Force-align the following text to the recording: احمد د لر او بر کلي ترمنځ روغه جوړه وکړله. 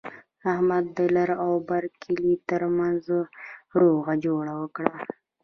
احمد 0.51 0.85
د 0.97 0.99
لر 1.15 1.29
او 1.45 1.53
بر 1.69 1.83
کلي 2.03 2.33
ترمنځ 2.49 3.01
روغه 3.79 4.13
جوړه 4.25 4.53
وکړله. 4.61 5.05